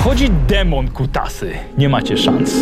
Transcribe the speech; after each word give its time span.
Wchodzi 0.00 0.30
demon 0.48 0.88
kutasy. 0.88 1.52
Nie 1.78 1.88
macie 1.88 2.16
szans. 2.16 2.54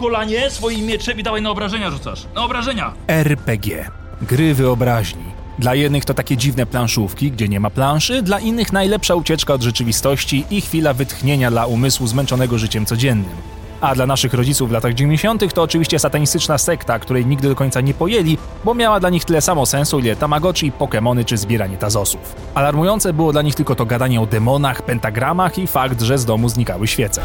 Kolanie 0.00 0.50
swoim 0.50 0.86
mieczem 0.86 1.18
i 1.18 1.22
dawaj 1.22 1.42
na 1.42 1.50
obrażenia 1.50 1.90
rzucasz. 1.90 2.26
Na 2.34 2.44
obrażenia! 2.44 2.92
RPG. 3.08 3.90
Gry 4.22 4.54
wyobraźni. 4.54 5.24
Dla 5.58 5.74
jednych 5.74 6.04
to 6.04 6.14
takie 6.14 6.36
dziwne 6.36 6.66
planszówki, 6.66 7.30
gdzie 7.30 7.48
nie 7.48 7.60
ma 7.60 7.70
planszy, 7.70 8.22
dla 8.22 8.38
innych 8.38 8.72
najlepsza 8.72 9.14
ucieczka 9.14 9.54
od 9.54 9.62
rzeczywistości 9.62 10.44
i 10.50 10.60
chwila 10.60 10.94
wytchnienia 10.94 11.50
dla 11.50 11.66
umysłu 11.66 12.06
zmęczonego 12.06 12.58
życiem 12.58 12.86
codziennym. 12.86 13.36
A 13.80 13.94
dla 13.94 14.06
naszych 14.06 14.34
rodziców 14.34 14.68
w 14.68 14.72
latach 14.72 14.94
90. 14.94 15.54
to 15.54 15.62
oczywiście 15.62 15.98
satanistyczna 15.98 16.58
sekta, 16.58 16.98
której 16.98 17.26
nigdy 17.26 17.48
do 17.48 17.54
końca 17.54 17.80
nie 17.80 17.94
pojęli, 17.94 18.38
bo 18.64 18.74
miała 18.74 19.00
dla 19.00 19.10
nich 19.10 19.24
tyle 19.24 19.40
samo 19.40 19.66
sensu, 19.66 19.98
ile 19.98 20.16
Tamagotchi, 20.16 20.72
Pokémony 20.72 21.24
czy 21.24 21.36
zbieranie 21.36 21.76
tazosów. 21.76 22.36
Alarmujące 22.54 23.12
było 23.12 23.32
dla 23.32 23.42
nich 23.42 23.54
tylko 23.54 23.74
to 23.74 23.86
gadanie 23.86 24.20
o 24.20 24.26
demonach, 24.26 24.82
pentagramach 24.82 25.58
i 25.58 25.66
fakt, 25.66 26.02
że 26.02 26.18
z 26.18 26.24
domu 26.24 26.48
znikały 26.48 26.86
świece. 26.86 27.22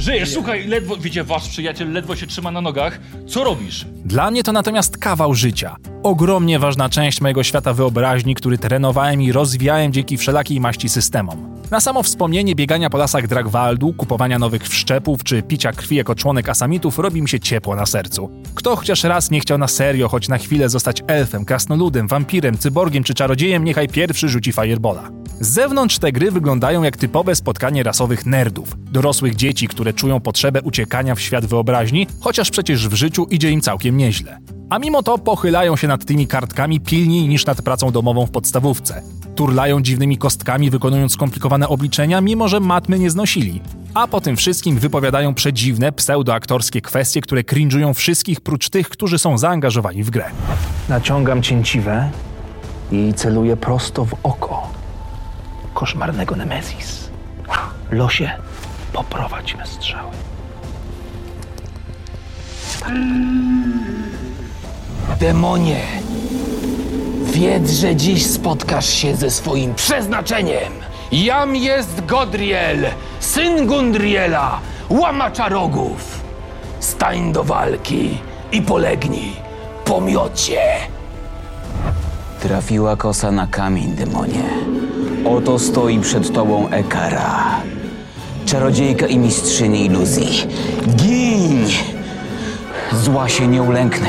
Żyjesz, 0.00 0.32
słuchaj, 0.32 0.66
ledwo, 0.66 0.96
wiecie, 0.96 1.24
wasz 1.24 1.48
przyjaciel 1.48 1.92
ledwo 1.92 2.16
się 2.16 2.26
trzyma 2.26 2.50
na 2.50 2.60
nogach. 2.60 3.00
Co 3.26 3.44
robisz? 3.44 3.86
Dla 4.04 4.30
mnie 4.30 4.42
to 4.42 4.52
natomiast 4.52 4.98
kawał 4.98 5.34
życia. 5.34 5.76
Ogromnie 6.02 6.58
ważna 6.58 6.88
część 6.88 7.20
mojego 7.20 7.42
świata 7.42 7.72
wyobraźni, 7.72 8.34
który 8.34 8.58
trenowałem 8.58 9.22
i 9.22 9.32
rozwijałem 9.32 9.92
dzięki 9.92 10.16
wszelakiej 10.16 10.60
maści 10.60 10.88
systemom. 10.88 11.49
Na 11.70 11.80
samo 11.80 12.02
wspomnienie 12.02 12.54
biegania 12.54 12.90
po 12.90 12.98
lasach 12.98 13.26
Dragwaldu, 13.26 13.92
kupowania 13.92 14.38
nowych 14.38 14.68
wszczepów 14.68 15.24
czy 15.24 15.42
picia 15.42 15.72
krwi 15.72 15.96
jako 15.96 16.14
członek 16.14 16.48
asamitów 16.48 16.98
robi 16.98 17.22
mi 17.22 17.28
się 17.28 17.40
ciepło 17.40 17.76
na 17.76 17.86
sercu. 17.86 18.30
Kto 18.54 18.76
chociaż 18.76 19.04
raz 19.04 19.30
nie 19.30 19.40
chciał 19.40 19.58
na 19.58 19.68
serio, 19.68 20.08
choć 20.08 20.28
na 20.28 20.38
chwilę 20.38 20.68
zostać 20.68 21.02
elfem, 21.06 21.44
krasnoludem, 21.44 22.08
wampirem, 22.08 22.58
cyborgiem 22.58 23.04
czy 23.04 23.14
czarodziejem, 23.14 23.64
niechaj 23.64 23.88
pierwszy 23.88 24.28
rzuci 24.28 24.52
firebola. 24.52 25.10
Z 25.40 25.48
zewnątrz 25.48 25.98
te 25.98 26.12
gry 26.12 26.30
wyglądają 26.30 26.82
jak 26.82 26.96
typowe 26.96 27.34
spotkanie 27.34 27.82
rasowych 27.82 28.26
nerdów, 28.26 28.76
dorosłych 28.92 29.36
dzieci, 29.36 29.68
które 29.68 29.92
czują 29.92 30.20
potrzebę 30.20 30.62
uciekania 30.62 31.14
w 31.14 31.20
świat 31.20 31.46
wyobraźni, 31.46 32.06
chociaż 32.20 32.50
przecież 32.50 32.88
w 32.88 32.94
życiu 32.94 33.24
idzie 33.24 33.50
im 33.50 33.60
całkiem 33.60 33.96
nieźle. 33.96 34.38
A 34.70 34.78
mimo 34.78 35.02
to 35.02 35.18
pochylają 35.18 35.76
się 35.76 35.88
nad 35.88 36.04
tymi 36.04 36.26
kartkami 36.26 36.80
pilniej 36.80 37.28
niż 37.28 37.46
nad 37.46 37.62
pracą 37.62 37.90
domową 37.90 38.26
w 38.26 38.30
podstawówce. 38.30 39.02
Turlają 39.40 39.82
dziwnymi 39.82 40.18
kostkami, 40.18 40.70
wykonując 40.70 41.12
skomplikowane 41.12 41.68
obliczenia, 41.68 42.20
mimo 42.20 42.48
że 42.48 42.60
matmy 42.60 42.98
nie 42.98 43.10
znosili. 43.10 43.60
A 43.94 44.06
po 44.06 44.20
tym 44.20 44.36
wszystkim 44.36 44.78
wypowiadają 44.78 45.34
przedziwne, 45.34 45.92
pseudoaktorskie 45.92 46.80
kwestie, 46.80 47.20
które 47.20 47.42
cringe'ują 47.42 47.94
wszystkich 47.94 48.40
prócz 48.40 48.70
tych, 48.70 48.88
którzy 48.88 49.18
są 49.18 49.38
zaangażowani 49.38 50.04
w 50.04 50.10
grę. 50.10 50.24
Naciągam 50.88 51.42
cięciwę 51.42 52.10
i 52.92 53.14
celuję 53.14 53.56
prosto 53.56 54.04
w 54.04 54.14
oko 54.22 54.72
koszmarnego 55.74 56.36
Nemezis. 56.36 57.10
Losie, 57.90 58.30
poprowadź 58.92 59.56
me 59.56 59.66
strzały. 59.66 60.10
Demonie, 65.20 65.80
wiedz, 67.30 67.70
że 67.70 67.96
dziś 67.96 68.26
spotkasz 68.26 68.88
się 68.88 69.16
ze 69.16 69.30
swoim 69.30 69.74
przeznaczeniem. 69.74 70.72
Jam 71.12 71.56
jest 71.56 72.06
Godriel, 72.06 72.86
syn 73.20 73.66
Gundriela, 73.66 74.60
łamacza 74.90 75.48
rogów. 75.48 76.20
Stań 76.80 77.32
do 77.32 77.44
walki 77.44 78.18
i 78.52 78.62
polegnij 78.62 79.32
po 79.84 80.00
miocie. 80.00 80.60
Trafiła 82.40 82.96
kosa 82.96 83.32
na 83.32 83.46
kamień, 83.46 83.92
demonie. 83.92 84.44
Oto 85.24 85.58
stoi 85.58 85.98
przed 85.98 86.32
tobą 86.34 86.68
Ekara. 86.68 87.60
Czarodziejka 88.46 89.06
i 89.06 89.18
mistrzyni 89.18 89.86
iluzji. 89.86 90.46
Gin! 90.96 91.66
Zła 92.92 93.28
się 93.28 93.46
nie 93.46 93.62
ulęknę. 93.62 94.08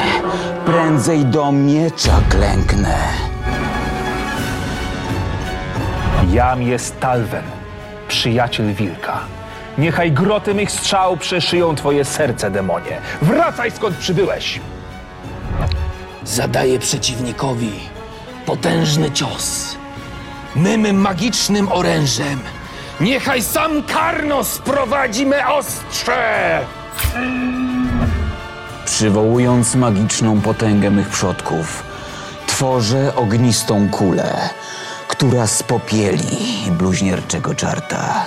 Prędzej 0.65 1.25
do 1.25 1.51
miecza 1.51 2.21
klęknę. 2.29 2.97
Jam 6.31 6.61
jest 6.61 6.99
Talwen, 6.99 7.43
przyjaciel 8.07 8.73
wilka. 8.73 9.19
Niechaj 9.77 10.11
groty 10.11 10.53
mych 10.53 10.71
strzał 10.71 11.17
przeszyją 11.17 11.75
twoje 11.75 12.05
serce, 12.05 12.51
demonie. 12.51 13.01
Wracaj 13.21 13.71
skąd 13.71 13.97
przybyłeś! 13.97 14.59
Zadaję 16.23 16.79
przeciwnikowi 16.79 17.71
potężny 18.45 19.11
cios. 19.11 19.75
Mym 20.55 21.01
magicznym 21.01 21.71
orężem. 21.71 22.39
Niechaj 23.01 23.43
sam 23.43 23.83
Karnos 23.83 24.57
prowadzi 24.57 25.25
me 25.25 25.47
ostrze! 25.47 26.59
Przywołując 28.91 29.75
magiczną 29.75 30.41
potęgę 30.41 30.91
mych 30.91 31.09
przodków, 31.09 31.83
tworzę 32.47 33.15
ognistą 33.15 33.89
kulę, 33.89 34.49
która 35.07 35.47
spopieli 35.47 36.71
bluźnierczego 36.71 37.55
czarta. 37.55 38.25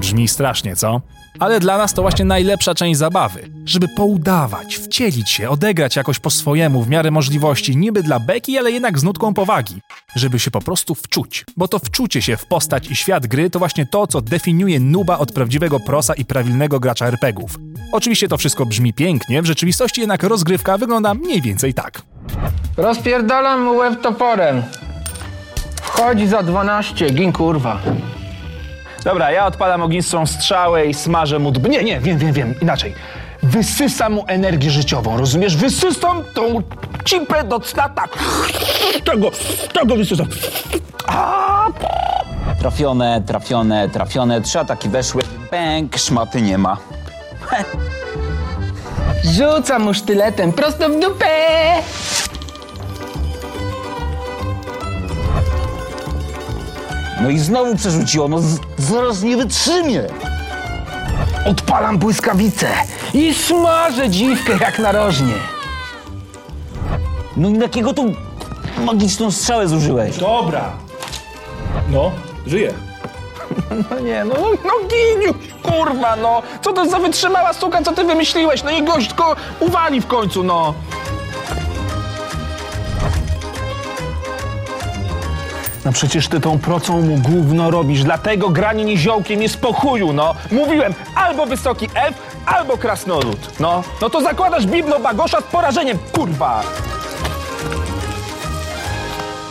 Brzmi 0.00 0.28
strasznie, 0.28 0.76
co? 0.76 1.00
Ale 1.38 1.60
dla 1.60 1.78
nas 1.78 1.94
to 1.94 2.02
właśnie 2.02 2.24
najlepsza 2.24 2.74
część 2.74 2.98
zabawy. 2.98 3.50
Żeby 3.64 3.88
poudawać, 3.88 4.76
wcielić 4.76 5.30
się, 5.30 5.50
odegrać 5.50 5.96
jakoś 5.96 6.18
po 6.18 6.30
swojemu, 6.30 6.82
w 6.82 6.88
miarę 6.88 7.10
możliwości, 7.10 7.76
niby 7.76 8.02
dla 8.02 8.20
beki, 8.20 8.58
ale 8.58 8.70
jednak 8.70 8.98
z 8.98 9.02
nutką 9.02 9.34
powagi. 9.34 9.80
Żeby 10.16 10.38
się 10.38 10.50
po 10.50 10.60
prostu 10.60 10.94
wczuć. 10.94 11.44
Bo 11.56 11.68
to 11.68 11.78
wczucie 11.78 12.22
się 12.22 12.36
w 12.36 12.46
postać 12.46 12.90
i 12.90 12.96
świat 12.96 13.26
gry 13.26 13.50
to 13.50 13.58
właśnie 13.58 13.86
to, 13.86 14.06
co 14.06 14.20
definiuje 14.20 14.80
nuba 14.80 15.18
od 15.18 15.32
prawdziwego 15.32 15.80
prosa 15.80 16.14
i 16.14 16.24
prawilnego 16.24 16.80
gracza 16.80 17.06
RPGów. 17.06 17.58
Oczywiście 17.92 18.28
to 18.28 18.36
wszystko 18.36 18.66
brzmi 18.66 18.92
pięknie, 18.92 19.42
w 19.42 19.46
rzeczywistości 19.46 20.00
jednak 20.00 20.22
rozgrywka 20.22 20.78
wygląda 20.78 21.14
mniej 21.14 21.42
więcej 21.42 21.74
tak. 21.74 22.02
Rozpierdalam 22.76 23.64
mu 23.64 23.76
łeb 23.76 24.00
toporem. 24.00 24.62
Wchodzi 25.82 26.26
za 26.26 26.42
12, 26.42 27.10
gin 27.10 27.32
kurwa. 27.32 27.80
Dobra, 29.06 29.30
ja 29.30 29.46
odpalam 29.46 29.82
ognistą 29.82 30.26
strzałę 30.26 30.86
i 30.86 30.94
smażę 30.94 31.38
mu 31.38 31.50
db... 31.52 31.68
Nie, 31.68 31.84
nie, 31.84 32.00
wiem, 32.00 32.18
wiem, 32.18 32.32
wiem, 32.32 32.54
inaczej. 32.62 32.94
Wysysam 33.42 34.12
mu 34.12 34.24
energię 34.26 34.70
życiową, 34.70 35.16
rozumiesz? 35.16 35.56
Wysysam 35.56 36.24
tą 36.34 36.62
cipę 37.04 37.44
do 37.44 37.60
cna, 37.60 37.88
tak. 37.88 38.18
Tego, 39.04 39.30
tego 39.72 39.96
wysysam. 39.96 40.26
A, 41.06 41.66
Trafione, 42.60 43.22
trafione, 43.26 43.88
trafione. 43.88 44.40
Trzy 44.40 44.60
ataki 44.60 44.88
weszły. 44.88 45.22
Pęk, 45.50 45.96
szmaty 45.96 46.42
nie 46.42 46.58
ma. 46.58 46.76
Rzucam 49.24 49.82
mu 49.82 49.94
sztyletem 49.94 50.52
prosto 50.52 50.88
w 50.88 51.00
dupę. 51.00 51.26
No 57.22 57.30
i 57.30 57.38
znowu 57.38 57.76
przerzuciło, 57.76 58.28
no 58.28 58.38
z- 58.38 58.58
zaraz 58.78 59.22
nie 59.22 59.36
wytrzymie. 59.36 60.02
Odpalam 61.46 61.98
błyskawicę 61.98 62.68
i 63.14 63.34
smażę 63.34 64.10
dziwkę 64.10 64.52
jak 64.60 64.78
narożnie. 64.78 65.34
No 67.36 67.48
i 67.48 67.58
jakiego 67.58 67.94
tu 67.94 68.04
magiczną 68.84 69.30
strzałę 69.30 69.68
zużyłeś? 69.68 70.16
dobra. 70.18 70.72
No, 71.90 72.10
żyje. 72.46 72.72
No 73.90 73.98
nie, 74.00 74.24
no, 74.24 74.34
no 74.64 74.70
giniu, 74.88 75.34
kurwa, 75.62 76.16
no. 76.16 76.42
Co 76.62 76.72
to 76.72 76.86
za 76.88 76.98
wytrzymała 76.98 77.52
suka, 77.52 77.82
co 77.82 77.92
ty 77.92 78.04
wymyśliłeś? 78.04 78.62
No 78.62 78.70
i 78.70 78.82
gość 78.82 79.14
go 79.14 79.36
uwali 79.60 80.00
w 80.00 80.06
końcu, 80.06 80.42
no. 80.44 80.74
No 85.86 85.92
przecież 85.92 86.28
ty 86.28 86.40
tą 86.40 86.58
procą 86.58 87.02
mu 87.02 87.16
gówno 87.16 87.70
robisz, 87.70 88.02
dlatego 88.04 88.48
granie 88.48 88.84
niziołkiem 88.84 89.42
jest 89.42 89.60
po 89.60 89.72
chuju, 89.72 90.12
no. 90.12 90.34
Mówiłem, 90.52 90.94
albo 91.14 91.46
wysoki 91.46 91.88
F, 91.94 92.14
albo 92.46 92.76
krasnolud, 92.76 93.60
no. 93.60 93.82
No 94.00 94.10
to 94.10 94.20
zakładasz 94.20 94.66
bibno 94.66 95.00
bagosza 95.00 95.40
z 95.40 95.44
porażeniem, 95.44 95.98
kurwa. 96.12 96.62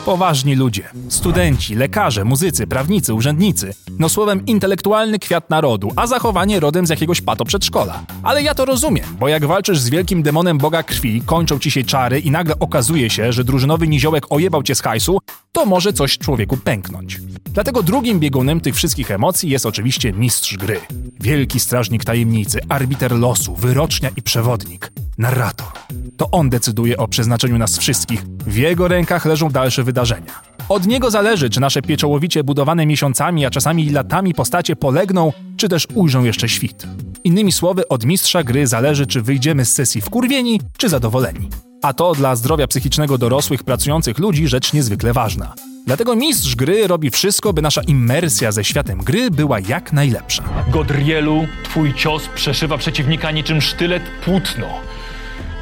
Poważni 0.06 0.56
ludzie, 0.56 0.84
studenci, 1.10 1.76
lekarze, 1.76 2.26
muzycy, 2.26 2.68
prawnicy, 2.68 3.14
urzędnicy. 3.14 3.74
No 4.00 4.10
słowem 4.10 4.46
intelektualny 4.46 5.20
kwiat 5.20 5.50
narodu, 5.50 5.92
a 5.96 6.08
zachowanie 6.08 6.60
rodem 6.60 6.88
z 6.88 6.90
jakiegoś 6.90 7.22
pato 7.22 7.46
przedszkola. 7.46 8.04
Ale 8.24 8.44
ja 8.44 8.56
to 8.56 8.66
rozumiem, 8.66 9.06
bo 9.20 9.28
jak 9.28 9.46
walczysz 9.46 9.80
z 9.80 9.90
wielkim 9.90 10.24
demonem 10.24 10.58
boga 10.58 10.84
krwi, 10.84 11.22
kończą 11.26 11.60
ci 11.60 11.72
się 11.72 11.84
czary 11.84 12.20
i 12.20 12.32
nagle 12.32 12.60
okazuje 12.60 13.10
się, 13.10 13.34
że 13.34 13.44
drużynowy 13.44 13.88
niziołek 13.88 14.26
ojebał 14.30 14.64
cię 14.64 14.76
z 14.76 14.82
hajsu, 14.82 15.20
to 15.52 15.66
może 15.66 15.94
coś 15.94 16.18
człowieku 16.18 16.58
pęknąć. 16.58 17.22
Dlatego 17.54 17.84
drugim 17.84 18.20
biegunem 18.20 18.62
tych 18.62 18.76
wszystkich 18.76 19.12
emocji 19.12 19.50
jest 19.50 19.66
oczywiście 19.66 20.14
mistrz 20.14 20.58
gry. 20.58 20.80
Wielki 21.20 21.60
strażnik 21.60 22.06
tajemnicy, 22.06 22.60
arbiter 22.70 23.12
losu, 23.12 23.56
wyrocznia 23.56 24.10
i 24.18 24.22
przewodnik. 24.22 24.92
Narrator. 25.18 25.68
To 26.18 26.32
on 26.32 26.50
decyduje 26.50 26.98
o 26.98 27.08
przeznaczeniu 27.08 27.58
nas 27.58 27.78
wszystkich. 27.78 28.24
W 28.48 28.56
jego 28.58 28.88
rękach 28.88 29.26
leżą 29.26 29.50
dalsze 29.50 29.84
wydarzenia. 29.84 30.42
Od 30.70 30.88
niego 30.88 31.12
zależy, 31.12 31.50
czy 31.50 31.60
nasze 31.60 31.82
pieczołowicie 31.82 32.44
budowane 32.44 32.86
miesiącami, 32.86 33.46
a 33.46 33.50
czasami 33.50 33.90
latami 33.90 34.34
postacie 34.34 34.76
polegną, 34.76 35.34
czy 35.58 35.70
też 35.70 35.88
ujrzą 35.94 36.24
jeszcze 36.24 36.50
świt. 36.50 36.88
Innymi 37.24 37.52
słowy, 37.52 37.88
od 37.88 38.06
mistrza 38.06 38.44
gry 38.44 38.68
zależy, 38.68 39.08
czy 39.08 39.22
wyjdziemy 39.22 39.66
z 39.66 39.74
sesji 39.74 40.02
wkurwieni, 40.02 40.62
czy 40.78 40.90
zadowoleni. 40.90 41.50
A 41.82 41.94
to 41.94 42.14
dla 42.14 42.36
zdrowia 42.36 42.68
psychicznego 42.68 43.18
dorosłych, 43.18 43.64
pracujących 43.64 44.20
ludzi 44.20 44.48
rzecz 44.48 44.74
niezwykle 44.74 45.14
ważna. 45.14 45.54
Dlatego 45.86 46.16
mistrz 46.16 46.56
gry 46.56 46.88
robi 46.88 47.10
wszystko, 47.10 47.54
by 47.54 47.62
nasza 47.62 47.82
immersja 47.82 48.52
ze 48.52 48.64
światem 48.64 49.00
gry 49.00 49.32
była 49.32 49.60
jak 49.60 49.94
najlepsza. 49.94 50.44
Godrielu, 50.72 51.48
twój 51.64 51.94
cios 51.94 52.24
przeszywa 52.36 52.78
przeciwnika 52.78 53.32
niczym 53.32 53.62
sztylet 53.62 54.04
płótno. 54.26 54.68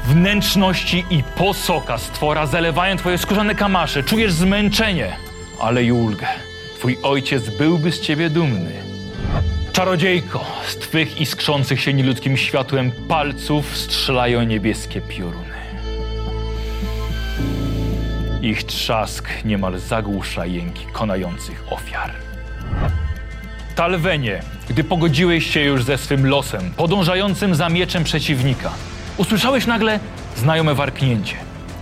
Wnętrzności 0.05 1.05
i 1.09 1.23
posoka 1.23 1.97
stwora 1.97 2.45
zalewają 2.45 2.97
twoje 2.97 3.17
skórzane 3.17 3.55
kamasze. 3.55 4.03
Czujesz 4.03 4.33
zmęczenie, 4.33 5.15
ale 5.59 5.83
i 5.83 5.91
ulgę. 5.91 6.27
Twój 6.75 6.97
ojciec 7.03 7.49
byłby 7.49 7.91
z 7.91 8.01
ciebie 8.01 8.29
dumny. 8.29 8.71
Czarodziejko, 9.73 10.45
z 10.67 10.75
twych 10.75 11.21
iskrzących 11.21 11.81
się 11.81 11.93
nieludzkim 11.93 12.37
światłem 12.37 12.91
palców 13.07 13.77
strzelają 13.77 14.43
niebieskie 14.43 15.01
pioruny. 15.01 15.53
Ich 18.41 18.63
trzask 18.63 19.29
niemal 19.45 19.79
zagłusza 19.79 20.45
jęki 20.45 20.85
konających 20.85 21.63
ofiar. 21.69 22.11
Talwenie, 23.75 24.41
gdy 24.69 24.83
pogodziłeś 24.83 25.53
się 25.53 25.61
już 25.61 25.83
ze 25.83 25.97
swym 25.97 26.27
losem, 26.27 26.71
podążającym 26.77 27.55
za 27.55 27.69
mieczem 27.69 28.03
przeciwnika, 28.03 28.71
usłyszałeś 29.17 29.65
nagle 29.65 29.99
znajome 30.37 30.75
warknięcie. 30.75 31.35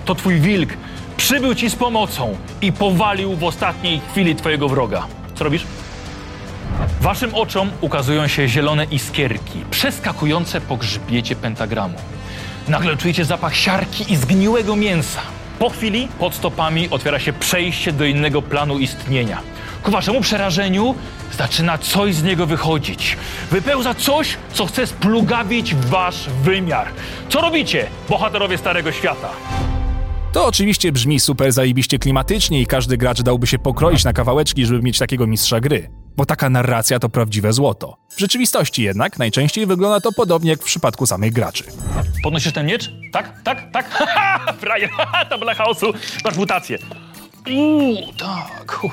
To 0.06 0.16
twój 0.16 0.40
wilk 0.40 0.70
przybył 1.18 1.56
ci 1.56 1.70
z 1.70 1.76
pomocą 1.76 2.38
i 2.62 2.72
powalił 2.72 3.36
w 3.36 3.44
ostatniej 3.44 4.02
chwili 4.12 4.36
twojego 4.36 4.70
wroga. 4.70 5.08
Co 5.36 5.44
robisz? 5.44 5.64
Waszym 7.02 7.36
oczom 7.36 7.72
ukazują 7.82 8.28
się 8.28 8.48
zielone 8.48 8.86
iskierki, 8.86 9.60
przeskakujące 9.72 10.62
po 10.62 10.78
grzbiecie 10.78 11.36
pentagramu. 11.36 11.96
Nagle 12.68 12.98
czujecie 12.98 13.26
zapach 13.26 13.56
siarki 13.56 14.14
i 14.14 14.16
zgniłego 14.16 14.76
mięsa. 14.76 15.22
Po 15.60 15.70
chwili 15.70 16.08
pod 16.20 16.36
stopami 16.36 16.90
otwiera 16.90 17.20
się 17.20 17.34
przejście 17.34 17.92
do 17.92 18.06
innego 18.06 18.42
planu 18.42 18.80
istnienia. 18.80 19.42
Ku 19.84 19.92
waszemu 19.92 20.22
przerażeniu 20.22 20.96
zaczyna 21.38 21.78
coś 21.78 22.16
z 22.16 22.24
niego 22.24 22.46
wychodzić. 22.46 23.18
Wypełza 23.52 23.94
coś, 23.94 24.38
co 24.54 24.66
chce 24.66 24.88
splugawić 24.88 25.76
wasz 25.76 26.30
wymiar. 26.44 26.88
Co 27.30 27.42
robicie, 27.42 27.88
bohaterowie 28.10 28.58
Starego 28.58 28.92
Świata? 28.92 29.30
To 30.34 30.46
oczywiście 30.46 30.92
brzmi 30.92 31.20
super 31.20 31.52
zajebiście 31.52 32.00
klimatycznie 32.00 32.62
i 32.62 32.66
każdy 32.66 32.98
gracz 32.98 33.22
dałby 33.22 33.48
się 33.48 33.60
pokroić 33.60 34.04
na 34.04 34.14
kawałeczki, 34.14 34.66
żeby 34.66 34.82
mieć 34.82 34.98
takiego 35.00 35.28
mistrza 35.28 35.60
gry. 35.60 35.90
Bo 36.18 36.26
taka 36.26 36.50
narracja 36.50 37.00
to 37.00 37.10
prawdziwe 37.10 37.54
złoto. 37.54 37.98
W 38.16 38.20
rzeczywistości 38.20 38.84
jednak 38.84 39.20
najczęściej 39.20 39.66
wygląda 39.66 40.00
to 40.00 40.12
podobnie 40.12 40.50
jak 40.50 40.62
w 40.62 40.66
przypadku 40.66 41.06
samych 41.06 41.34
graczy. 41.34 41.64
Podnosisz 42.24 42.54
ten 42.54 42.66
miecz? 42.66 42.92
Tak, 43.12 43.44
tak, 43.44 43.72
tak. 43.72 43.90
Haha, 43.96 44.54
haha, 44.98 45.26
tabela 45.26 45.54
chaosu. 45.54 45.94
Masz 46.24 46.36
mutację. 46.36 46.78
Uuu, 47.50 48.14
tak. 48.18 48.80
O, 48.84 48.90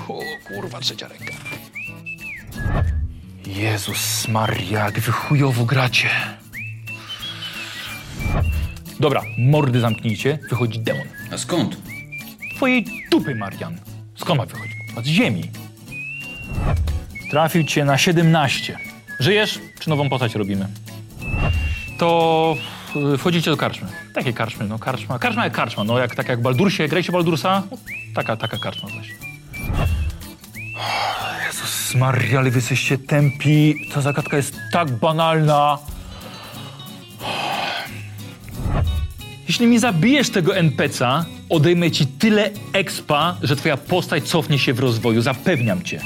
kurwa, 0.48 0.80
trzecia 0.80 1.08
ręka. 1.08 1.32
Jezus 3.46 4.28
Maria, 4.28 4.84
jak 4.84 5.00
wy 5.00 5.12
chujowo 5.12 5.64
gracie. 5.64 6.08
Dobra, 9.00 9.22
mordy 9.38 9.80
zamknijcie, 9.80 10.38
wychodzi 10.50 10.78
demon. 10.80 11.06
A 11.32 11.38
skąd? 11.38 11.76
Twojej 12.56 12.84
dupy, 13.10 13.34
Marian. 13.34 13.78
Skąd 14.16 14.38
ma 14.38 14.46
wychodzić? 14.46 14.72
Z 15.02 15.06
ziemi. 15.06 15.50
Trafił 17.30 17.64
cię 17.64 17.84
na 17.84 17.98
17. 17.98 18.78
Żyjesz, 19.20 19.58
czy 19.80 19.90
nową 19.90 20.08
postać 20.08 20.34
robimy? 20.34 20.68
To 21.98 22.56
wchodzicie 23.18 23.50
do 23.50 23.56
karczmy. 23.56 23.88
Takie 24.14 24.32
karczmy, 24.32 24.66
no 24.66 24.78
karczma. 24.78 25.18
Karczma 25.18 25.44
jak 25.44 25.52
karczma, 25.52 25.84
no 25.84 25.98
jak, 25.98 26.14
tak 26.14 26.28
jak 26.28 26.42
Baldursie. 26.42 26.88
Grajcie 26.88 27.12
Baldursa? 27.12 27.62
No, 27.70 27.76
taka, 28.14 28.36
taka 28.36 28.58
karczma 28.58 28.88
właśnie. 28.88 29.14
Jezus 31.46 31.94
Maria, 31.94 32.38
ale 32.38 32.50
wy 32.50 32.58
jesteście 32.58 32.98
tępi. 32.98 33.74
Ta 33.94 34.00
zagadka 34.00 34.36
jest 34.36 34.56
tak 34.72 34.90
banalna. 34.90 35.78
Jeśli 39.48 39.66
mi 39.66 39.78
zabijesz 39.78 40.30
tego 40.30 40.52
NPC'a, 40.52 41.24
odejmę 41.48 41.90
ci 41.90 42.06
tyle 42.06 42.50
expa, 42.72 43.36
że 43.42 43.56
twoja 43.56 43.76
postać 43.76 44.24
cofnie 44.24 44.58
się 44.58 44.72
w 44.72 44.80
rozwoju. 44.80 45.22
Zapewniam 45.22 45.82
cię. 45.82 46.00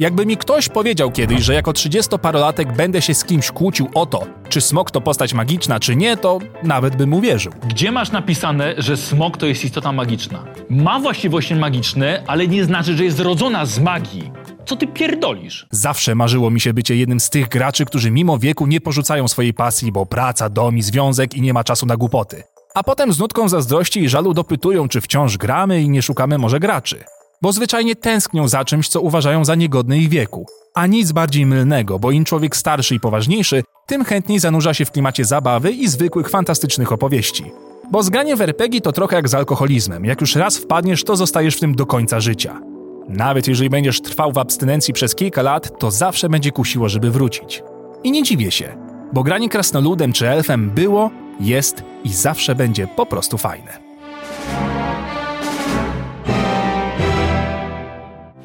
Jakby 0.00 0.26
mi 0.26 0.36
ktoś 0.36 0.68
powiedział 0.68 1.10
kiedyś, 1.10 1.42
że 1.42 1.54
jako 1.54 1.70
30-parolatek 1.72 2.76
będę 2.76 3.02
się 3.02 3.14
z 3.14 3.24
kimś 3.24 3.50
kłócił 3.50 3.88
o 3.94 4.06
to, 4.06 4.26
czy 4.48 4.60
smok 4.60 4.90
to 4.90 5.00
postać 5.00 5.34
magiczna, 5.34 5.80
czy 5.80 5.96
nie, 5.96 6.16
to 6.16 6.38
nawet 6.62 6.96
bym 6.96 7.14
uwierzył. 7.14 7.52
Gdzie 7.68 7.92
masz 7.92 8.12
napisane, 8.12 8.74
że 8.78 8.96
smok 8.96 9.36
to 9.36 9.46
jest 9.46 9.64
istota 9.64 9.92
magiczna? 9.92 10.44
Ma 10.70 11.00
właściwości 11.00 11.54
magiczne, 11.54 12.24
ale 12.26 12.48
nie 12.48 12.64
znaczy, 12.64 12.96
że 12.96 13.04
jest 13.04 13.16
zrodzona 13.16 13.66
z 13.66 13.78
magii. 13.78 14.30
Co 14.66 14.76
ty 14.76 14.86
pierdolisz? 14.86 15.66
Zawsze 15.70 16.14
marzyło 16.14 16.50
mi 16.50 16.60
się 16.60 16.72
bycie 16.74 16.96
jednym 16.96 17.20
z 17.20 17.30
tych 17.30 17.48
graczy, 17.48 17.84
którzy 17.84 18.10
mimo 18.10 18.38
wieku 18.38 18.66
nie 18.66 18.80
porzucają 18.80 19.28
swojej 19.28 19.54
pasji, 19.54 19.92
bo 19.92 20.06
praca, 20.06 20.48
dom 20.48 20.78
i 20.78 20.82
związek 20.82 21.34
i 21.34 21.42
nie 21.42 21.52
ma 21.52 21.64
czasu 21.64 21.86
na 21.86 21.96
głupoty. 21.96 22.42
A 22.74 22.82
potem 22.82 23.12
z 23.12 23.18
nutką 23.18 23.48
zazdrości 23.48 24.00
i 24.00 24.08
żalu 24.08 24.34
dopytują, 24.34 24.88
czy 24.88 25.00
wciąż 25.00 25.36
gramy 25.36 25.82
i 25.82 25.88
nie 25.88 26.02
szukamy 26.02 26.38
może 26.38 26.60
graczy. 26.60 27.04
Bo 27.42 27.52
zwyczajnie 27.52 27.96
tęsknią 27.96 28.48
za 28.48 28.64
czymś, 28.64 28.88
co 28.88 29.00
uważają 29.00 29.44
za 29.44 29.54
niegodne 29.54 29.98
ich 29.98 30.08
wieku. 30.08 30.46
A 30.74 30.86
nic 30.86 31.12
bardziej 31.12 31.46
mylnego, 31.46 31.98
bo 31.98 32.10
im 32.10 32.24
człowiek 32.24 32.56
starszy 32.56 32.94
i 32.94 33.00
poważniejszy, 33.00 33.62
tym 33.86 34.04
chętniej 34.04 34.38
zanurza 34.38 34.74
się 34.74 34.84
w 34.84 34.90
klimacie 34.90 35.24
zabawy 35.24 35.72
i 35.72 35.88
zwykłych 35.88 36.28
fantastycznych 36.28 36.92
opowieści. 36.92 37.44
Bo 37.90 38.02
zgranie 38.02 38.36
w 38.36 38.40
RPG 38.40 38.80
to 38.80 38.92
trochę 38.92 39.16
jak 39.16 39.28
z 39.28 39.34
alkoholizmem. 39.34 40.04
Jak 40.04 40.20
już 40.20 40.36
raz 40.36 40.58
wpadniesz, 40.58 41.04
to 41.04 41.16
zostajesz 41.16 41.56
w 41.56 41.60
tym 41.60 41.74
do 41.74 41.86
końca 41.86 42.20
życia. 42.20 42.60
Nawet 43.08 43.48
jeżeli 43.48 43.70
będziesz 43.70 44.00
trwał 44.00 44.32
w 44.32 44.38
abstynencji 44.38 44.94
przez 44.94 45.14
kilka 45.14 45.42
lat, 45.42 45.78
to 45.78 45.90
zawsze 45.90 46.28
będzie 46.28 46.52
kusiło, 46.52 46.88
żeby 46.88 47.10
wrócić. 47.10 47.62
I 48.04 48.12
nie 48.12 48.22
dziwię 48.22 48.50
się, 48.50 48.76
bo 49.12 49.22
granie 49.22 49.48
krasnoludem 49.48 50.12
czy 50.12 50.28
elfem 50.28 50.70
było, 50.70 51.10
jest 51.40 51.82
i 52.04 52.12
zawsze 52.12 52.54
będzie 52.54 52.86
po 52.86 53.06
prostu 53.06 53.38
fajne. 53.38 53.89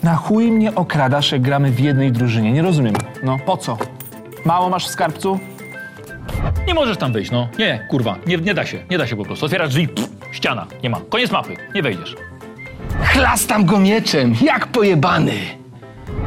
Na 0.05 0.15
chuj 0.15 0.51
mnie 0.51 0.75
okradasz, 0.75 1.31
jak 1.31 1.41
gramy 1.41 1.71
w 1.71 1.79
jednej 1.79 2.11
drużynie. 2.11 2.51
Nie 2.51 2.61
rozumiem. 2.61 2.93
No, 3.23 3.39
po 3.45 3.57
co? 3.57 3.77
Mało 4.45 4.69
masz 4.69 4.87
w 4.87 4.91
skarbcu? 4.91 5.39
Nie 6.67 6.73
możesz 6.73 6.97
tam 6.97 7.13
wejść, 7.13 7.31
no. 7.31 7.47
Nie, 7.59 7.87
kurwa, 7.89 8.15
nie, 8.27 8.37
nie 8.37 8.53
da 8.53 8.65
się, 8.65 8.83
nie 8.89 8.97
da 8.97 9.07
się 9.07 9.15
po 9.15 9.25
prostu. 9.25 9.45
Otwierasz 9.45 9.69
drzwi, 9.69 9.87
pff, 9.87 10.09
ściana, 10.31 10.67
nie 10.83 10.89
ma. 10.89 11.01
Koniec 11.09 11.31
mapy, 11.31 11.53
nie 11.75 11.81
wejdziesz. 11.81 12.15
Chlastam 13.03 13.65
go 13.65 13.79
mieczem, 13.79 14.35
jak 14.41 14.67
pojebany. 14.67 15.33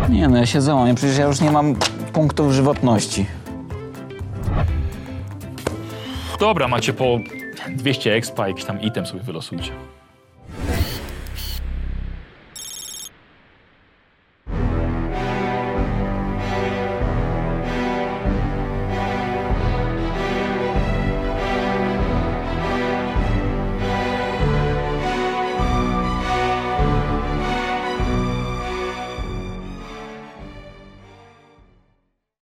Nie 0.09 0.29
no, 0.29 0.37
ja 0.37 0.47
się 0.47 0.61
załamię, 0.61 0.95
przecież 0.95 1.19
ja 1.19 1.27
już 1.27 1.41
nie 1.41 1.51
mam 1.51 1.75
punktów 2.13 2.53
żywotności. 2.53 3.27
Dobra, 6.41 6.69
macie 6.69 6.93
po 6.93 7.19
200 7.69 8.15
expa, 8.15 8.49
jakiś 8.49 8.65
tam 8.65 8.81
item 8.81 9.07
sobie 9.07 9.23
wylosujcie. 9.23 9.73